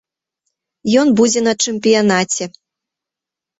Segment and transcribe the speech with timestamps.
[1.01, 2.51] Ён будзе на чэмпіянаце.